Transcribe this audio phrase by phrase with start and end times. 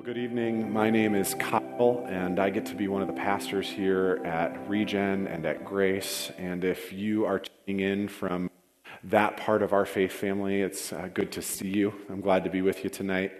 [0.00, 0.72] Well, good evening.
[0.72, 4.66] My name is Kyle, and I get to be one of the pastors here at
[4.66, 6.32] Regen and at Grace.
[6.38, 8.50] And if you are tuning in from
[9.04, 11.92] that part of our faith family, it's uh, good to see you.
[12.08, 13.32] I'm glad to be with you tonight.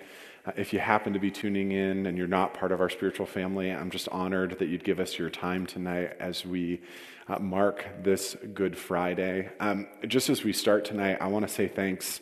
[0.45, 3.24] Uh, if you happen to be tuning in and you're not part of our spiritual
[3.24, 6.82] family, I'm just honored that you'd give us your time tonight as we
[7.27, 9.48] uh, mark this Good Friday.
[9.61, 12.20] Um, just as we start tonight, I want to say thanks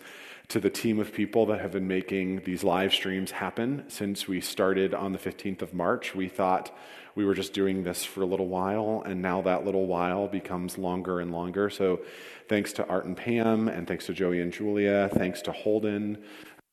[0.48, 4.40] to the team of people that have been making these live streams happen since we
[4.40, 6.14] started on the 15th of March.
[6.14, 6.74] We thought
[7.14, 10.78] we were just doing this for a little while, and now that little while becomes
[10.78, 11.68] longer and longer.
[11.68, 12.00] So,
[12.48, 16.16] thanks to Art and Pam, and thanks to Joey and Julia, thanks to Holden,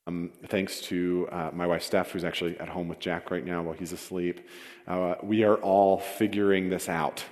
[0.07, 3.63] um, thanks to uh, my wife Steph, who's actually at home with Jack right now
[3.63, 4.47] while he's asleep.
[4.87, 7.25] Uh, we are all figuring this out.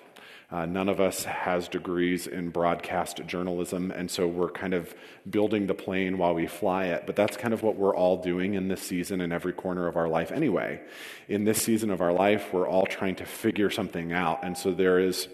[0.54, 4.94] Uh, none of us has degrees in broadcast journalism, and so we're kind of
[5.28, 7.08] building the plane while we fly it.
[7.08, 9.98] But that's kind of what we're all doing in this season in every corner of
[9.98, 10.80] our life anyway.
[11.28, 14.44] In this season of our life, we're all trying to figure something out.
[14.44, 15.28] And so there is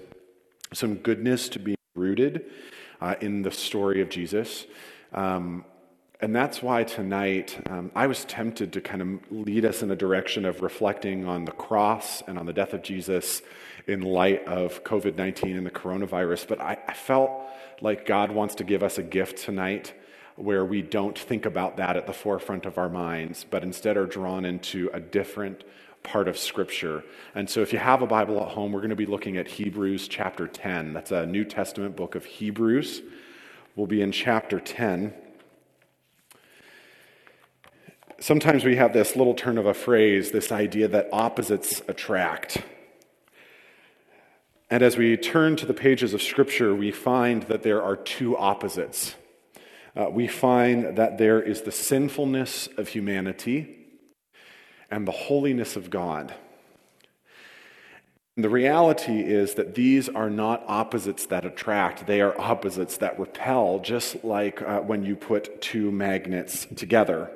[0.72, 2.46] some goodness to be rooted
[3.02, 4.68] uh, in the story of Jesus.
[5.12, 5.66] Um,
[6.22, 9.98] and that's why tonight um, I was tempted to kind of lead us in a
[9.98, 13.42] direction of reflecting on the cross and on the death of Jesus
[13.88, 16.48] in light of COVID 19 and the coronavirus.
[16.48, 17.32] But I, I felt
[17.82, 19.94] like God wants to give us a gift tonight
[20.36, 24.06] where we don't think about that at the forefront of our minds, but instead are
[24.06, 25.64] drawn into a different
[26.02, 27.04] part of Scripture.
[27.36, 29.48] And so, if you have a Bible at home, we're going to be looking at
[29.48, 30.94] Hebrews chapter 10.
[30.94, 33.02] That's a New Testament book of Hebrews.
[33.76, 35.14] We'll be in chapter 10
[38.20, 42.62] sometimes we have this little turn of a phrase, this idea that opposites attract.
[44.70, 48.38] And as we turn to the pages of Scripture, we find that there are two
[48.38, 49.16] opposites.
[49.96, 53.78] Uh, we find that there is the sinfulness of humanity
[54.92, 56.36] and the holiness of God.
[58.36, 63.20] And the reality is that these are not opposites that attract, they are opposites that
[63.20, 67.32] repel, just like uh, when you put two magnets together.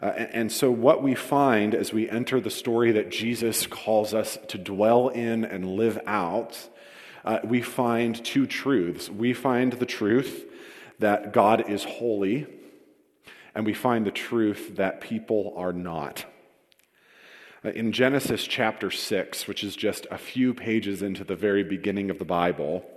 [0.00, 4.38] Uh, and, so, what we find as we enter the story that Jesus calls us
[4.46, 6.68] to dwell in and live out,
[7.24, 9.10] uh, we find two truths.
[9.10, 10.44] We find the truth
[11.00, 12.46] that God is holy,
[13.56, 16.26] and we find the truth that people are not.
[17.64, 22.08] Uh, in Genesis chapter 6, which is just a few pages into the very beginning
[22.08, 22.88] of the Bible,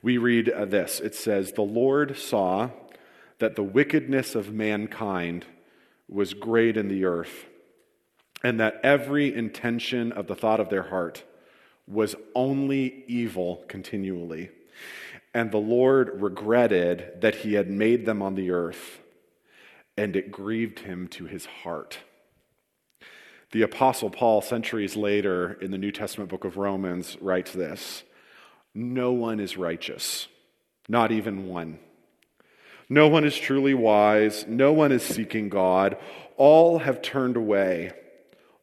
[0.00, 2.70] we read uh, this It says, The Lord saw
[3.40, 5.44] that the wickedness of mankind
[6.08, 7.46] was great in the earth,
[8.42, 11.24] and that every intention of the thought of their heart
[11.86, 14.50] was only evil continually.
[15.34, 19.00] And the Lord regretted that he had made them on the earth,
[19.96, 21.98] and it grieved him to his heart.
[23.52, 28.02] The Apostle Paul, centuries later in the New Testament book of Romans, writes this
[28.74, 30.28] No one is righteous,
[30.88, 31.78] not even one.
[32.88, 34.44] No one is truly wise.
[34.46, 35.96] No one is seeking God.
[36.36, 37.92] All have turned away.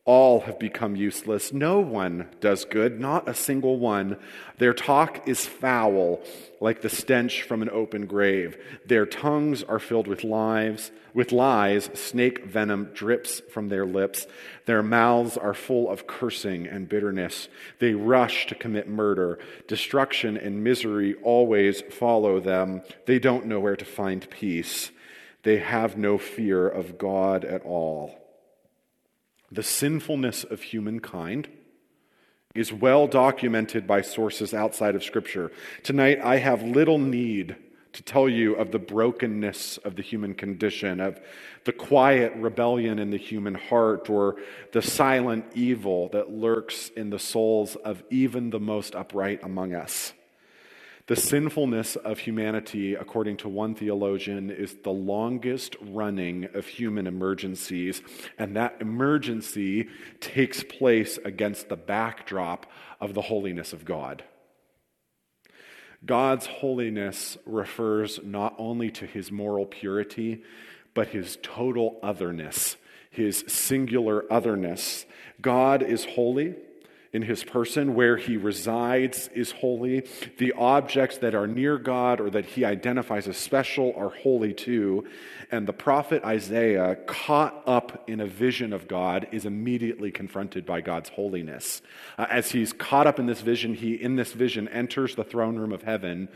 [0.05, 1.53] All have become useless.
[1.53, 4.17] No one does good, not a single one.
[4.57, 6.19] Their talk is foul,
[6.59, 8.57] like the stench from an open grave.
[8.85, 11.89] Their tongues are filled with lies, with lies.
[11.93, 14.27] Snake venom drips from their lips.
[14.65, 17.47] Their mouths are full of cursing and bitterness.
[17.79, 19.39] They rush to commit murder.
[19.69, 22.81] Destruction and misery always follow them.
[23.05, 24.91] They don't know where to find peace.
[25.43, 28.22] They have no fear of God at all.
[29.53, 31.47] The sinfulness of humankind
[32.55, 35.51] is well documented by sources outside of Scripture.
[35.83, 37.55] Tonight, I have little need
[37.91, 41.19] to tell you of the brokenness of the human condition, of
[41.65, 44.37] the quiet rebellion in the human heart, or
[44.71, 50.13] the silent evil that lurks in the souls of even the most upright among us.
[51.07, 58.01] The sinfulness of humanity, according to one theologian, is the longest running of human emergencies,
[58.37, 59.89] and that emergency
[60.21, 62.65] takes place against the backdrop
[63.01, 64.23] of the holiness of God.
[66.05, 70.41] God's holiness refers not only to his moral purity,
[70.93, 72.77] but his total otherness,
[73.09, 75.05] his singular otherness.
[75.41, 76.55] God is holy
[77.13, 80.03] in his person, where he resides, is holy.
[80.39, 85.05] The objects that are near God or that he identifies as special are holy too.
[85.51, 90.81] And the prophet Isaiah, caught up in a vision of God, is immediately confronted by
[90.81, 91.83] God's holiness.
[92.17, 95.57] Uh, as he's caught up in this vision, he, in this vision, enters the throne
[95.57, 96.29] room of heaven,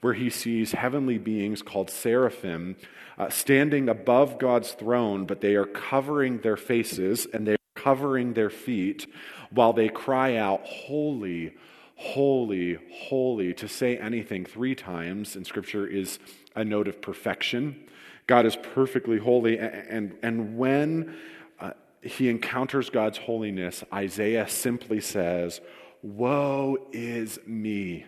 [0.00, 2.74] where he sees heavenly beings called seraphim
[3.18, 8.50] uh, standing above God's throne, but they are covering their faces and they covering their
[8.50, 9.06] feet
[9.50, 11.54] while they cry out, Holy,
[11.96, 13.52] holy, holy.
[13.54, 16.18] To say anything three times in Scripture is
[16.56, 17.84] a note of perfection.
[18.26, 19.58] God is perfectly holy.
[19.58, 21.14] And, and when
[21.60, 21.72] uh,
[22.02, 25.60] he encounters God's holiness, Isaiah simply says,
[26.02, 28.06] Woe is me.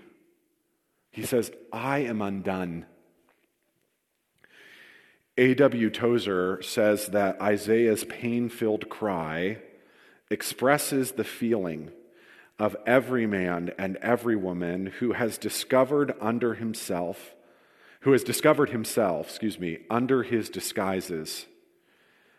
[1.10, 2.86] He says, I am undone.
[5.38, 5.90] A.W.
[5.90, 9.58] Tozer says that Isaiah's pain filled cry
[10.30, 11.90] expresses the feeling
[12.58, 17.34] of every man and every woman who has discovered under himself,
[18.00, 21.44] who has discovered himself, excuse me, under his disguises,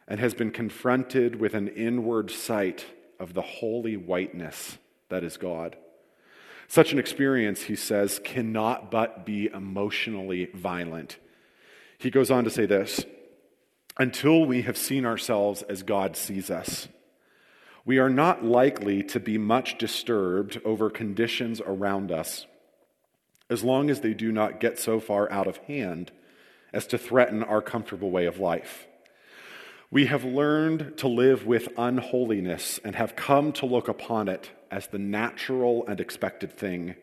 [0.08, 2.86] and has been confronted with an inward sight
[3.20, 4.80] of the holy whiteness
[5.10, 5.76] that is God.
[6.68, 11.18] Such an experience, he says, cannot but be emotionally violent
[11.98, 13.06] he goes on to say this
[13.98, 16.88] until we have seen ourselves as God sees us.
[17.86, 22.46] We are not likely to be much disturbed over conditions around us
[23.50, 26.12] as long as they do not get so far out of hand
[26.74, 28.88] as to threaten our comfortable way of life.
[29.90, 34.88] We have learned to live with unholiness and have come to look upon it as
[34.88, 36.96] the natural and expected thing.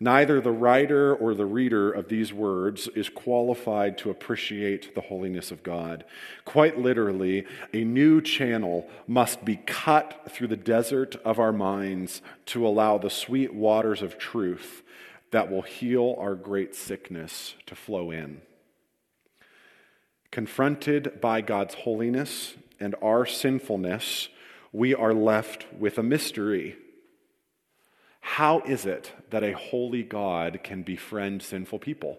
[0.00, 5.50] Neither the writer or the reader of these words is qualified to appreciate the holiness
[5.52, 6.04] of God.
[6.44, 12.66] Quite literally, a new channel must be cut through the desert of our minds to
[12.66, 14.82] allow the sweet waters of truth
[15.30, 18.40] that will heal our great sickness to flow in.
[20.32, 24.28] Confronted by God's holiness and our sinfulness,
[24.72, 26.76] we are left with a mystery.
[28.26, 32.18] How is it that a holy God can befriend sinful people?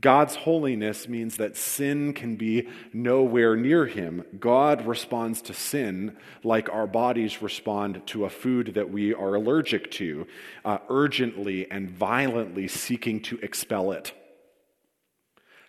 [0.00, 4.24] God's holiness means that sin can be nowhere near him.
[4.38, 9.92] God responds to sin like our bodies respond to a food that we are allergic
[9.92, 10.26] to,
[10.64, 14.12] uh, urgently and violently seeking to expel it.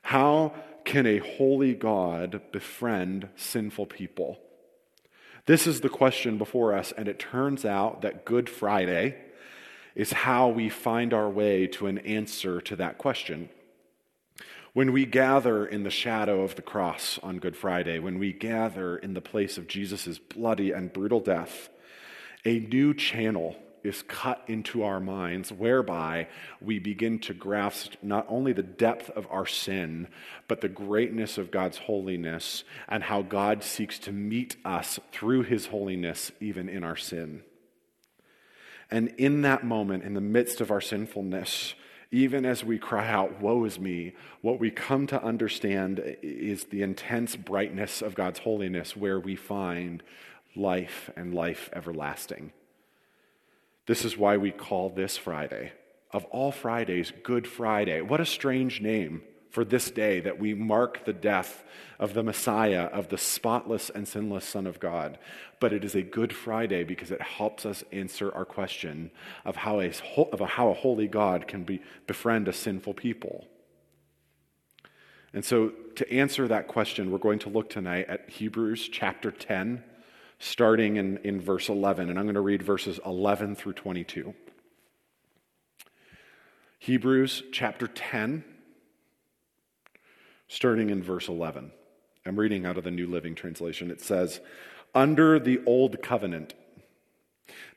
[0.02, 4.40] How can a holy God befriend sinful people?
[5.46, 9.16] This is the question before us, and it turns out that Good Friday
[9.96, 13.50] is how we find our way to an answer to that question.
[14.74, 18.98] When we gather in the shadow of the cross on Good Friday, when we gather
[18.98, 21.70] in the place of Jesus' bloody and brutal death,
[22.46, 26.28] a new channel is cut into our minds, whereby
[26.60, 30.08] we begin to grasp not only the depth of our sin,
[30.48, 35.68] but the greatness of God's holiness and how God seeks to meet us through his
[35.68, 37.44] holiness, even in our sin.
[38.90, 41.74] And in that moment, in the midst of our sinfulness,
[42.12, 46.82] even as we cry out, Woe is me, what we come to understand is the
[46.82, 50.04] intense brightness of God's holiness, where we find
[50.56, 52.52] life and life everlasting.
[53.92, 55.74] This is why we call this Friday,
[56.12, 58.00] of all Fridays, Good Friday.
[58.00, 61.66] What a strange name for this day that we mark the death
[62.00, 65.20] of the Messiah, of the spotless and sinless Son of God.
[65.60, 69.12] But it is a Good Friday because it helps us answer our question
[69.44, 73.46] of how a, of how a holy God can be, befriend a sinful people.
[75.34, 79.84] And so, to answer that question, we're going to look tonight at Hebrews chapter 10,
[80.42, 82.10] starting in, in verse 11.
[82.10, 84.34] And I'm going to read verses 11 through 22.
[86.80, 88.44] Hebrews chapter 10,
[90.48, 91.72] starting in verse 11.
[92.26, 93.92] I'm reading out of the New Living Translation.
[93.92, 94.40] It says,
[94.96, 96.56] Under the old covenant,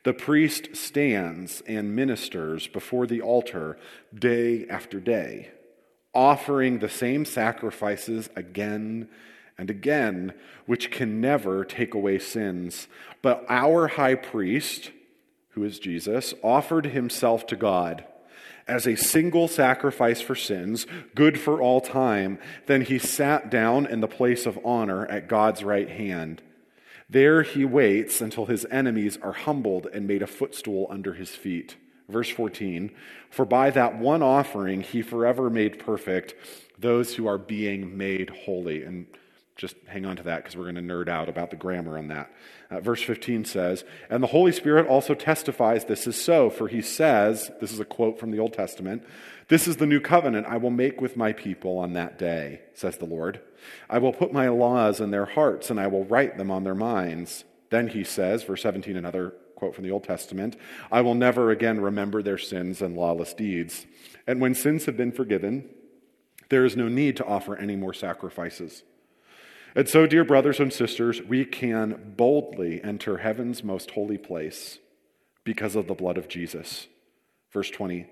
[0.05, 3.79] the priest stands and ministers before the altar
[4.19, 5.51] day after day,
[6.15, 9.11] offering the same sacrifices again
[9.57, 10.33] and again,
[10.67, 12.89] which can never take away sins.
[13.23, 14.91] But our high priest,
[15.51, 18.05] who is Jesus, offered himself to God
[18.67, 22.39] as a single sacrifice for sins, good for all time.
[22.67, 26.43] Then he sat down in the place of honor at God's right hand.
[27.09, 31.77] There he waits until his enemies are humbled and made a footstool under his feet.
[32.09, 32.91] Verse 14
[33.31, 36.35] For by that one offering he forever made perfect
[36.79, 38.83] those who are being made holy.
[38.83, 39.07] And
[39.57, 42.09] just hang on to that because we're going to nerd out about the grammar on
[42.09, 42.33] that.
[42.71, 46.83] Uh, verse 15 says, And the Holy Spirit also testifies this is so, for he
[46.83, 49.05] says, this is a quote from the Old Testament,
[49.49, 52.97] This is the new covenant I will make with my people on that day, says
[52.97, 53.41] the Lord.
[53.89, 56.75] I will put my laws in their hearts, and I will write them on their
[56.75, 57.45] minds.
[57.71, 60.57] Then he says, verse 17, another quote from the Old Testament,
[60.91, 63.87] I will never again remember their sins and lawless deeds.
[64.27, 65.69] And when sins have been forgiven,
[66.49, 68.83] there is no need to offer any more sacrifices.
[69.77, 74.79] And so, dear brothers and sisters, we can boldly enter heaven's most holy place
[75.43, 76.87] because of the blood of Jesus.
[77.53, 78.07] Verse 20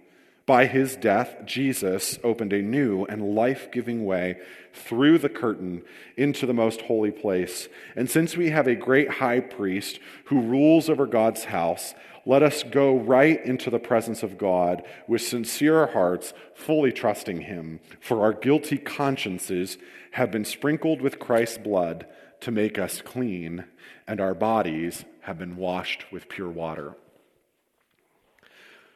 [0.45, 4.41] By his death, Jesus opened a new and life giving way
[4.73, 5.83] through the curtain
[6.17, 7.69] into the most holy place.
[7.95, 12.63] And since we have a great high priest who rules over God's house, let us
[12.63, 17.81] go right into the presence of God with sincere hearts, fully trusting him.
[18.01, 19.79] For our guilty consciences
[20.13, 22.07] have been sprinkled with Christ's blood
[22.41, 23.65] to make us clean,
[24.07, 26.95] and our bodies have been washed with pure water.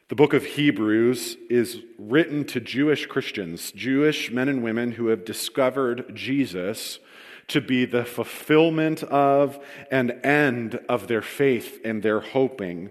[0.09, 5.25] The book of Hebrews is written to Jewish Christians, Jewish men and women who have
[5.25, 6.99] discovered Jesus
[7.47, 9.57] to be the fulfillment of
[9.89, 12.89] and end of their faith and their hoping.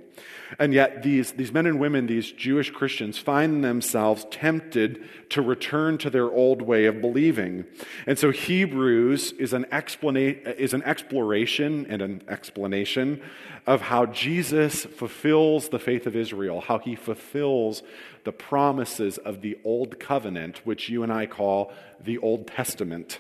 [0.58, 5.98] And yet, these, these men and women, these Jewish Christians, find themselves tempted to return
[5.98, 7.64] to their old way of believing.
[8.06, 13.20] And so, Hebrews is an, explana- is an exploration and an explanation
[13.66, 17.82] of how Jesus fulfills the faith of Israel, how he fulfills
[18.24, 21.72] the promises of the Old Covenant, which you and I call
[22.02, 23.18] the Old Testament.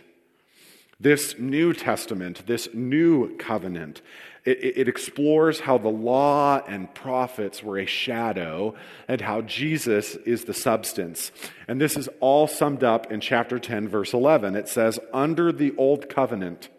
[0.98, 4.00] This New Testament, this new covenant,
[4.46, 8.74] it, it, explores how the law and prophets were a shadow
[9.06, 11.32] and how Jesus is the substance.
[11.68, 14.56] And this is all summed up in chapter 10, verse 11.
[14.56, 16.70] It says, Under the old covenant,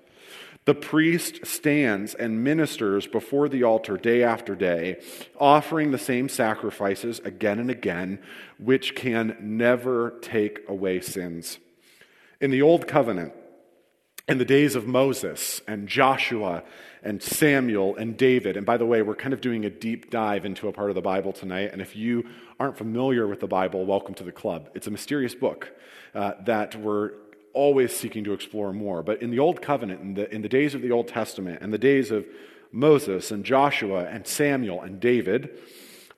[0.66, 5.00] the priest stands and ministers before the altar day after day,
[5.40, 8.20] offering the same sacrifices again and again,
[8.58, 11.60] which can never take away sins.
[12.42, 13.34] In the old covenant,
[14.28, 16.64] in the days of Moses and Joshua
[17.02, 18.58] and Samuel and David.
[18.58, 20.96] And by the way, we're kind of doing a deep dive into a part of
[20.96, 21.70] the Bible tonight.
[21.72, 22.28] And if you
[22.60, 24.70] aren't familiar with the Bible, welcome to the club.
[24.76, 25.72] It's a mysterious book
[26.14, 27.12] uh, that we're
[27.54, 29.02] always seeking to explore more.
[29.02, 31.72] But in the Old Covenant, in the, in the days of the Old Testament, and
[31.72, 32.26] the days of
[32.74, 35.58] Moses and Joshua and Samuel and David,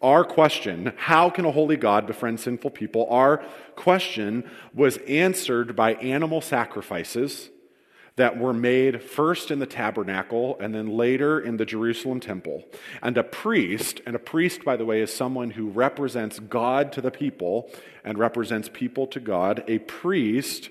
[0.02, 3.06] our question, how can a holy God befriend sinful people?
[3.10, 3.44] Our
[3.76, 7.52] question was answered by animal sacrifices
[8.16, 12.64] that were made first in the tabernacle and then later in the Jerusalem temple.
[13.02, 17.02] And a priest, and a priest, by the way, is someone who represents God to
[17.02, 17.72] the people
[18.04, 19.64] and represents people to God.
[19.68, 20.70] A priest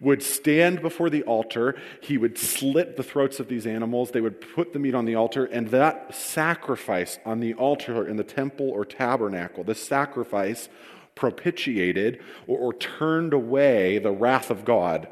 [0.00, 1.76] would stand before the altar.
[2.00, 4.10] He would slit the throats of these animals.
[4.10, 8.16] They would put the meat on the altar, and that sacrifice on the altar in
[8.16, 10.68] the temple or tabernacle, this sacrifice
[11.14, 15.06] propitiated or, or turned away the wrath of God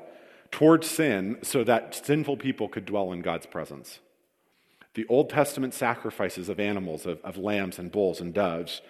[0.50, 4.00] towards sin so that sinful people could dwell in God's presence.
[4.95, 8.83] The Old Testament sacrifices of animals, of, of lambs and bulls and doves,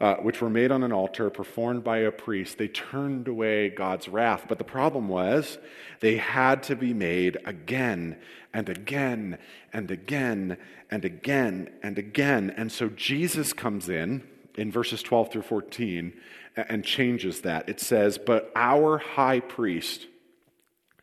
[0.00, 4.08] uh, which were made on an altar performed by a priest, they turned away God's
[4.08, 4.46] wrath.
[4.48, 5.58] But the problem was
[6.00, 8.16] they had to be made again
[8.52, 9.38] and again
[9.72, 10.56] and again
[10.90, 12.52] and again and again.
[12.56, 14.24] And so Jesus comes in
[14.56, 16.12] in verses 12 through 14
[16.56, 17.68] and changes that.
[17.68, 20.06] It says, But our high priest,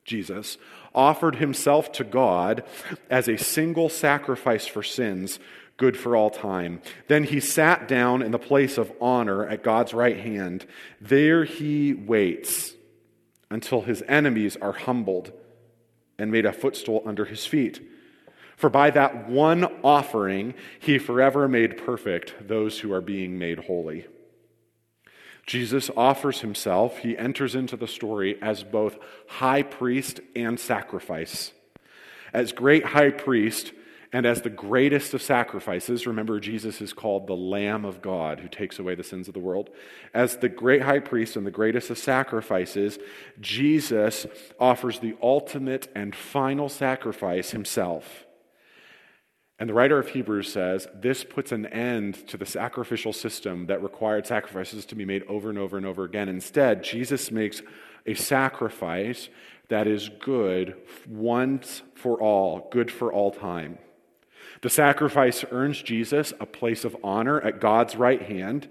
[0.09, 0.57] Jesus,
[0.93, 2.63] offered himself to God
[3.09, 5.39] as a single sacrifice for sins,
[5.77, 6.81] good for all time.
[7.07, 10.65] Then he sat down in the place of honor at God's right hand.
[10.99, 12.73] There he waits
[13.49, 15.31] until his enemies are humbled
[16.17, 17.81] and made a footstool under his feet.
[18.57, 24.05] For by that one offering, he forever made perfect those who are being made holy.
[25.49, 31.53] Jesus offers himself, he enters into the story as both high priest and sacrifice.
[32.31, 33.73] As great high priest
[34.13, 38.47] and as the greatest of sacrifices, remember, Jesus is called the Lamb of God who
[38.47, 39.71] takes away the sins of the world.
[40.13, 42.99] As the great high priest and the greatest of sacrifices,
[43.41, 44.27] Jesus
[44.59, 48.27] offers the ultimate and final sacrifice himself.
[49.59, 53.83] And the writer of Hebrews says this puts an end to the sacrificial system that
[53.83, 56.29] required sacrifices to be made over and over and over again.
[56.29, 57.61] Instead, Jesus makes
[58.05, 59.27] a sacrifice
[59.67, 60.75] that is good
[61.07, 63.77] once for all, good for all time.
[64.61, 68.67] The sacrifice earns Jesus a place of honor at God's right hand,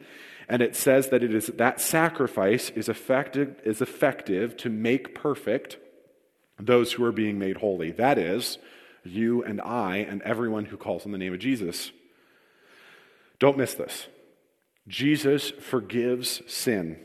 [0.48, 5.76] and it says that it is that sacrifice is effective, is effective to make perfect
[6.58, 7.92] those who are being made holy.
[7.92, 8.58] That is,
[9.08, 11.90] you and I and everyone who calls on the name of Jesus.
[13.38, 14.08] Don't miss this.
[14.86, 16.98] Jesus forgives sin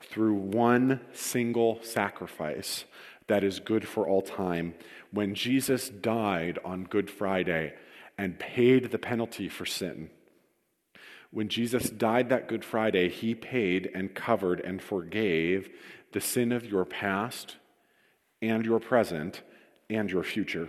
[0.00, 2.84] through one single sacrifice
[3.26, 4.74] that is good for all time.
[5.10, 7.74] When Jesus died on Good Friday
[8.18, 10.10] and paid the penalty for sin,
[11.30, 15.68] when Jesus died that Good Friday, he paid and covered and forgave
[16.12, 17.56] the sin of your past
[18.40, 19.42] and your present
[19.90, 20.68] and your future.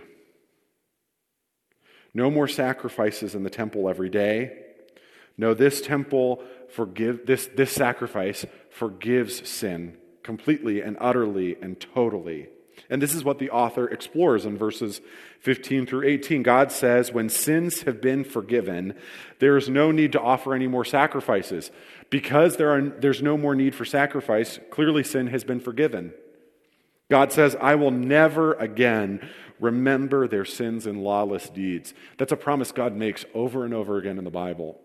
[2.16, 4.56] No more sacrifices in the temple every day.
[5.36, 12.48] No, this temple forgive this, this sacrifice forgives sin completely and utterly and totally.
[12.88, 15.02] And this is what the author explores in verses
[15.40, 16.42] 15 through 18.
[16.42, 18.94] God says, When sins have been forgiven,
[19.38, 21.70] there is no need to offer any more sacrifices.
[22.08, 26.14] Because there are, there's no more need for sacrifice, clearly sin has been forgiven.
[27.10, 29.28] God says, I will never again
[29.60, 31.94] remember their sins and lawless deeds.
[32.18, 34.80] That's a promise God makes over and over again in the Bible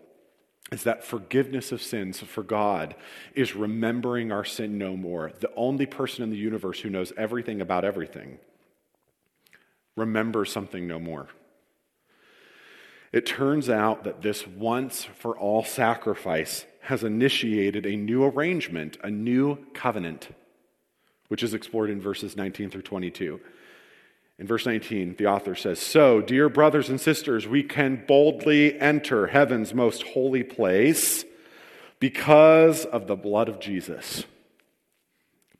[0.72, 2.94] is that forgiveness of sins for God
[3.34, 5.30] is remembering our sin no more.
[5.38, 8.38] The only person in the universe who knows everything about everything
[9.96, 11.28] remembers something no more.
[13.12, 19.10] It turns out that this once for all sacrifice has initiated a new arrangement, a
[19.10, 20.30] new covenant,
[21.32, 23.40] which is explored in verses 19 through 22.
[24.38, 29.28] In verse 19, the author says, So, dear brothers and sisters, we can boldly enter
[29.28, 31.24] heaven's most holy place
[32.00, 34.24] because of the blood of Jesus.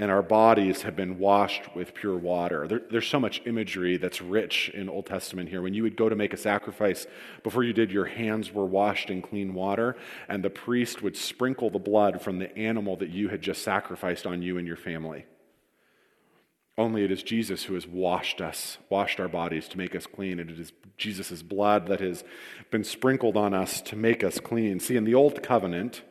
[0.00, 2.68] and our bodies have been washed with pure water.
[2.68, 5.60] There, there's so much imagery that's rich in Old Testament here.
[5.60, 7.06] When you would go to make a sacrifice,
[7.42, 9.96] before you did, your hands were washed in clean water,
[10.28, 14.24] and the priest would sprinkle the blood from the animal that you had just sacrificed
[14.24, 15.26] on you and your family.
[16.78, 20.38] Only it is Jesus who has washed us, washed our bodies to make us clean.
[20.38, 22.22] And it is Jesus' blood that has
[22.70, 24.78] been sprinkled on us to make us clean.
[24.78, 26.02] See, in the Old Covenant,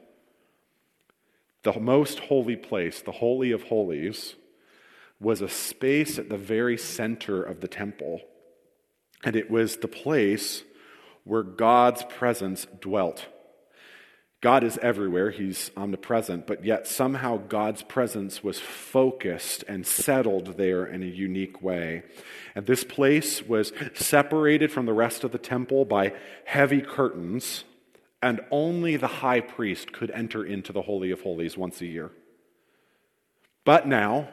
[1.64, 4.36] the most holy place, the Holy of Holies,
[5.20, 8.22] was a space at the very center of the temple.
[9.24, 10.64] And it was the place
[11.24, 13.27] where God's presence dwelt.
[14.40, 20.86] God is everywhere, He's omnipresent, but yet somehow God's presence was focused and settled there
[20.86, 22.03] in a unique way.
[22.53, 26.14] And this place was separated from the rest of the temple by
[26.46, 27.64] heavy curtains,
[28.22, 32.12] and only the high priest could enter into the Holy of Holies once a year.
[33.64, 34.30] But now,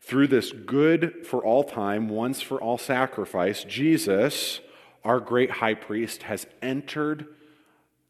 [0.00, 4.60] through this good for all time, once for all sacrifice, Jesus,
[5.04, 7.26] our great high priest, has entered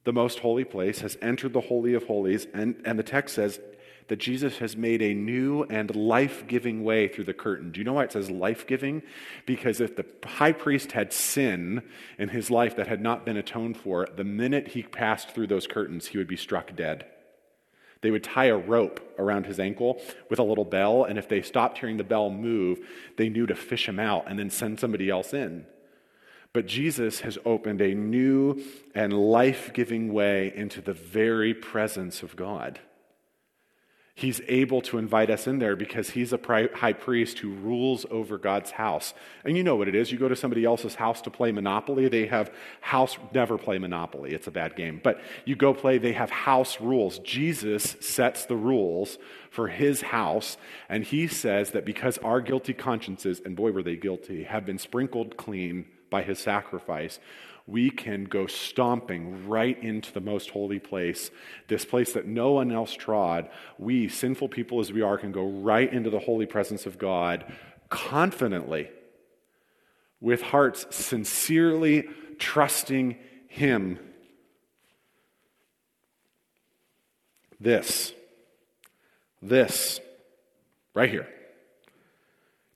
[0.04, 3.60] the most holy place, has entered the Holy of Holies, and, and the text says
[4.10, 7.70] that Jesus has made a new and life giving way through the curtain.
[7.70, 9.02] Do you know why it says life giving?
[9.46, 11.80] Because if the high priest had sin
[12.18, 15.68] in his life that had not been atoned for, the minute he passed through those
[15.68, 17.06] curtains, he would be struck dead.
[18.00, 21.40] They would tie a rope around his ankle with a little bell, and if they
[21.40, 22.80] stopped hearing the bell move,
[23.16, 25.66] they knew to fish him out and then send somebody else in.
[26.52, 28.60] But Jesus has opened a new
[28.92, 32.80] and life giving way into the very presence of God.
[34.14, 38.36] He's able to invite us in there because he's a high priest who rules over
[38.36, 39.14] God's house.
[39.44, 40.12] And you know what it is.
[40.12, 44.32] You go to somebody else's house to play Monopoly, they have house, never play Monopoly,
[44.32, 45.00] it's a bad game.
[45.02, 47.18] But you go play, they have house rules.
[47.20, 49.16] Jesus sets the rules
[49.50, 50.56] for his house,
[50.88, 54.78] and he says that because our guilty consciences, and boy were they guilty, have been
[54.78, 57.20] sprinkled clean by his sacrifice,
[57.70, 61.30] we can go stomping right into the most holy place,
[61.68, 63.48] this place that no one else trod.
[63.78, 67.44] We, sinful people as we are, can go right into the holy presence of God
[67.88, 68.90] confidently,
[70.20, 73.98] with hearts sincerely trusting Him.
[77.60, 78.12] This,
[79.40, 80.00] this,
[80.94, 81.28] right here,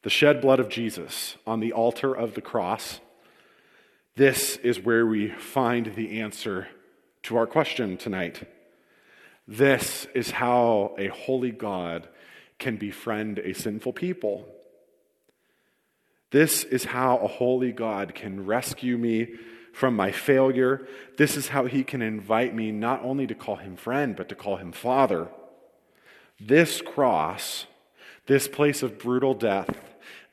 [0.02, 3.00] the shed blood of Jesus on the altar of the cross
[4.16, 6.68] this is where we find the answer
[7.24, 8.48] to our question tonight.
[9.48, 12.08] This is how a holy God
[12.58, 14.46] can befriend a sinful people.
[16.30, 19.34] This is how a holy God can rescue me
[19.72, 20.86] from my failure.
[21.16, 24.34] This is how he can invite me not only to call him friend, but to
[24.34, 25.28] call him father.
[26.40, 27.66] This cross,
[28.26, 29.76] this place of brutal death,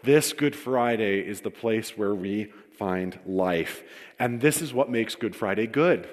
[0.04, 3.84] this Good Friday is the place where we find life.
[4.17, 6.10] And this is what makes Good Friday good.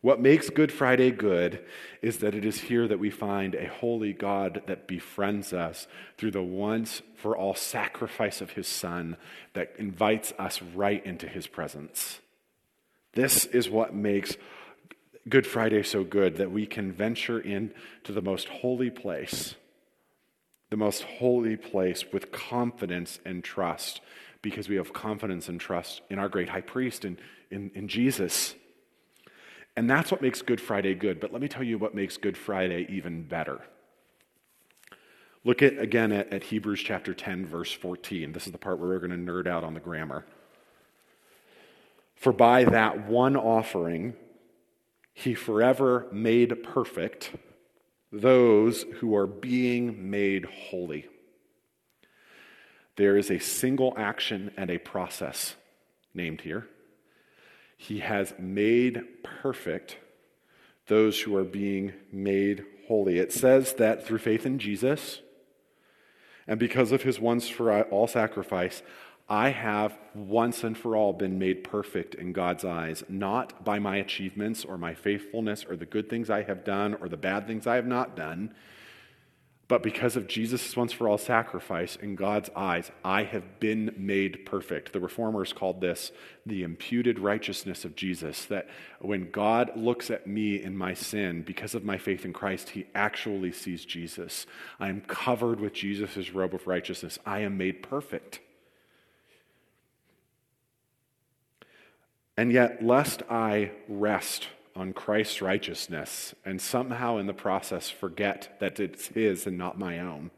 [0.00, 1.62] What makes Good Friday good
[2.00, 6.30] is that it is here that we find a holy God that befriends us through
[6.30, 9.18] the once for all sacrifice of his Son
[9.52, 12.20] that invites us right into his presence.
[13.12, 14.38] This is what makes
[15.28, 19.56] Good Friday so good that we can venture into the most holy place,
[20.70, 24.00] the most holy place with confidence and trust,
[24.44, 27.18] because we have confidence and trust in our great high priest and
[27.50, 28.54] in, in Jesus.
[29.74, 31.18] And that's what makes Good Friday good.
[31.18, 33.60] But let me tell you what makes Good Friday even better.
[35.44, 38.32] Look at again at, at Hebrews chapter 10, verse 14.
[38.32, 40.24] This is the part where we're going to nerd out on the grammar.
[42.14, 44.14] For by that one offering,
[45.14, 47.32] he forever made perfect
[48.12, 51.06] those who are being made holy.
[52.96, 55.56] There is a single action and a process
[56.12, 56.68] named here.
[57.76, 59.98] He has made perfect
[60.86, 63.18] those who are being made holy.
[63.18, 65.20] It says that through faith in Jesus
[66.46, 68.82] and because of his once for all sacrifice,
[69.28, 73.96] I have once and for all been made perfect in God's eyes, not by my
[73.96, 77.66] achievements or my faithfulness or the good things I have done or the bad things
[77.66, 78.54] I have not done,
[79.74, 84.46] but because of Jesus' once for all sacrifice in God's eyes, I have been made
[84.46, 84.92] perfect.
[84.92, 86.12] The reformers called this
[86.46, 88.44] the imputed righteousness of Jesus.
[88.44, 88.68] That
[89.00, 92.86] when God looks at me in my sin, because of my faith in Christ, he
[92.94, 94.46] actually sees Jesus.
[94.78, 97.18] I am covered with Jesus' robe of righteousness.
[97.26, 98.38] I am made perfect.
[102.36, 108.80] And yet, lest I rest on Christ's righteousness and somehow in the process forget that
[108.80, 110.30] it's His and not my own.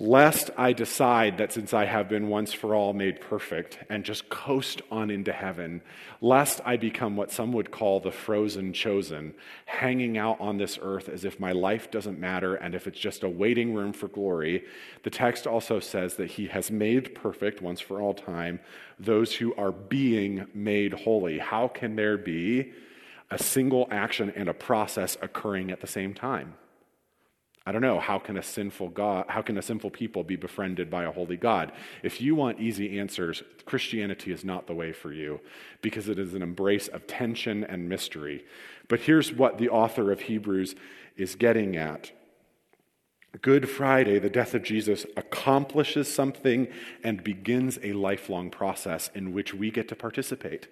[0.00, 4.28] Lest I decide that since I have been once for all made perfect and just
[4.28, 5.82] coast on into heaven,
[6.20, 9.34] lest I become what some would call the frozen chosen,
[9.66, 13.24] hanging out on this earth as if my life doesn't matter and if it's just
[13.24, 14.64] a waiting room for glory,
[15.02, 18.60] the text also says that He has made perfect once for all time
[19.00, 21.38] those who are being made holy.
[21.38, 22.72] How can there be?
[23.30, 26.54] A single action and a process occurring at the same time.
[27.68, 30.88] I don't know, how can a sinful God, how can a sinful people be befriended
[30.88, 31.70] by a holy God?
[32.02, 35.40] If you want easy answers, Christianity is not the way for you
[35.82, 38.46] because it is an embrace of tension and mystery.
[38.88, 40.76] But here's what the author of Hebrews
[41.18, 42.10] is getting at.
[43.42, 46.68] Good Friday, the death of Jesus, accomplishes something
[47.04, 50.68] and begins a lifelong process in which we get to participate.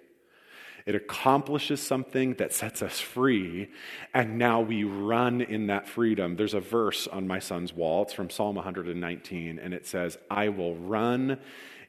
[0.87, 3.69] It accomplishes something that sets us free,
[4.13, 6.37] and now we run in that freedom.
[6.37, 8.03] There's a verse on my son's wall.
[8.03, 11.39] It's from Psalm 119, and it says, I will run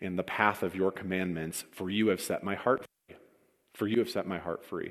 [0.01, 3.17] in the path of your commandments, for you have set my heart free.
[3.75, 4.91] For you have set my heart free.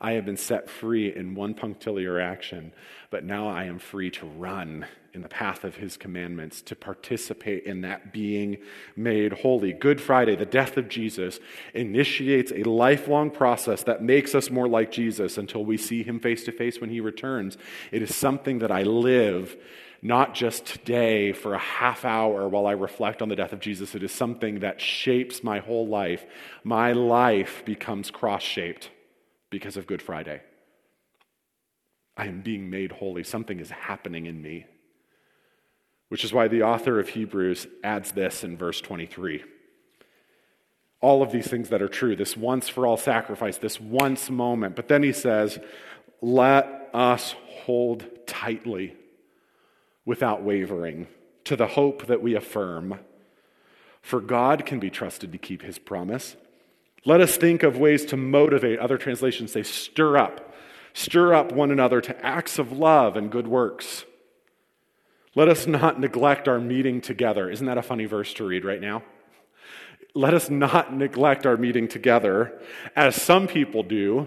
[0.00, 2.72] I have been set free in one punctiliar action,
[3.10, 7.64] but now I am free to run in the path of his commandments, to participate
[7.64, 8.58] in that being
[8.96, 9.72] made holy.
[9.72, 11.40] Good Friday, the death of Jesus,
[11.74, 16.44] initiates a lifelong process that makes us more like Jesus until we see him face
[16.44, 17.58] to face when he returns.
[17.90, 19.56] It is something that I live
[20.02, 23.94] not just today for a half hour while I reflect on the death of Jesus.
[23.94, 26.24] It is something that shapes my whole life.
[26.64, 28.90] My life becomes cross shaped
[29.50, 30.40] because of Good Friday.
[32.16, 33.24] I am being made holy.
[33.24, 34.66] Something is happening in me.
[36.10, 39.44] Which is why the author of Hebrews adds this in verse 23.
[41.00, 44.76] All of these things that are true, this once for all sacrifice, this once moment.
[44.76, 45.58] But then he says,
[46.20, 48.96] let us hold tightly
[50.04, 51.06] without wavering
[51.44, 52.98] to the hope that we affirm.
[54.02, 56.36] For God can be trusted to keep his promise.
[57.04, 58.80] Let us think of ways to motivate.
[58.80, 60.54] Other translations say, stir up.
[60.92, 64.04] Stir up one another to acts of love and good works.
[65.34, 67.50] Let us not neglect our meeting together.
[67.50, 69.02] Isn't that a funny verse to read right now?
[70.14, 72.60] Let us not neglect our meeting together,
[72.96, 74.26] as some people do.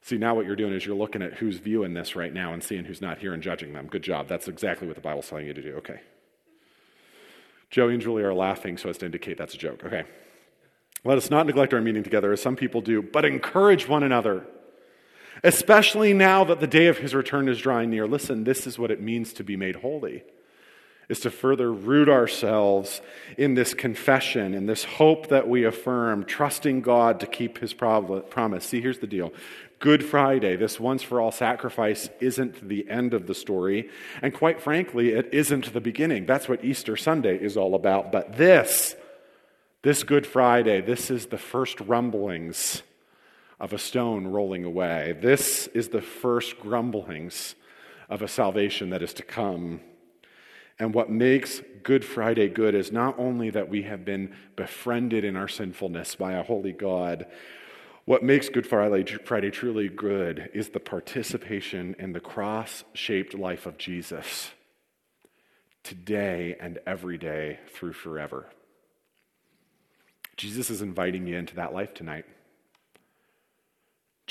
[0.00, 2.62] See, now what you're doing is you're looking at who's viewing this right now and
[2.62, 3.86] seeing who's not here and judging them.
[3.86, 4.28] Good job.
[4.28, 5.74] That's exactly what the Bible's telling you to do.
[5.76, 6.00] Okay.
[7.70, 9.84] Joey and Julie are laughing so as to indicate that's a joke.
[9.84, 10.04] Okay.
[11.04, 14.46] Let us not neglect our meeting together, as some people do, but encourage one another,
[15.44, 18.06] especially now that the day of his return is drawing near.
[18.06, 20.22] Listen, this is what it means to be made holy.
[21.08, 23.02] Is to further root ourselves
[23.36, 28.64] in this confession, in this hope that we affirm, trusting God to keep his promise.
[28.64, 29.32] See, here's the deal
[29.78, 33.90] Good Friday, this once for all sacrifice, isn't the end of the story.
[34.22, 36.24] And quite frankly, it isn't the beginning.
[36.24, 38.12] That's what Easter Sunday is all about.
[38.12, 38.94] But this,
[39.82, 42.84] this Good Friday, this is the first rumblings
[43.62, 45.16] of a stone rolling away.
[45.22, 47.54] This is the first grumblings
[48.10, 49.80] of a salvation that is to come.
[50.80, 55.36] And what makes Good Friday good is not only that we have been befriended in
[55.36, 57.26] our sinfulness by a holy God,
[58.04, 63.78] What makes Good Friday truly good is the participation in the cross shaped life of
[63.78, 64.50] Jesus
[65.84, 68.46] today and every day through forever.
[70.36, 72.24] Jesus is inviting you into that life tonight.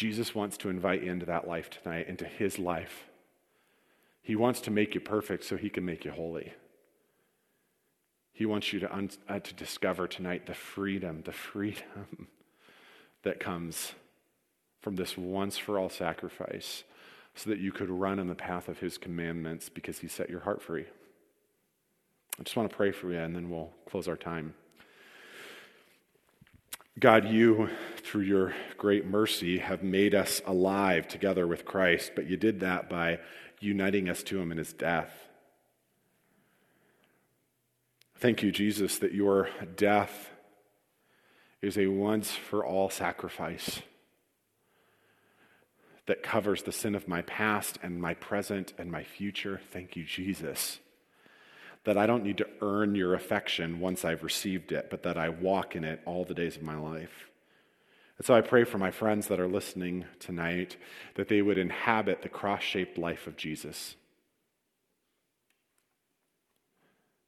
[0.02, 3.04] Jesus wants to invite you into that life tonight, into his life.
[4.24, 6.54] He wants to make you perfect so he can make you holy.
[8.34, 12.30] He wants you to, un- uh, to discover tonight the freedom, the freedom
[13.22, 13.92] that comes
[14.82, 16.84] from this once for all sacrifice
[17.36, 20.40] so that you could run in the path of his commandments because he set your
[20.40, 20.86] heart free.
[22.40, 24.56] I just want to pray for you and then we'll close our time.
[27.00, 27.70] God, you,
[28.12, 32.90] through your great mercy, have made us alive together with Christ, but you did that
[32.90, 33.20] by
[33.62, 35.30] uniting us to him in his death.
[38.18, 39.48] Thank you, Jesus, that your
[39.78, 40.30] death
[41.62, 43.82] is a once for all sacrifice
[46.06, 49.62] that covers the sin of my past and my present and my future.
[49.72, 50.80] Thank you, Jesus.
[51.86, 55.30] That I don't need to earn your affection once I've received it, but that I
[55.30, 57.31] walk in it all the days of my life.
[58.22, 60.78] And so I pray for my friends that are listening tonight
[61.16, 63.96] that they would inhabit the cross shaped life of Jesus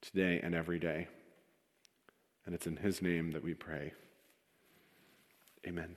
[0.00, 1.08] today and every day.
[2.46, 3.92] And it's in his name that we pray.
[5.66, 5.96] Amen.